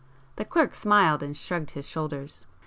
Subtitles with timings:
[0.37, 2.47] The clerk smiled and shrugged his shoulders.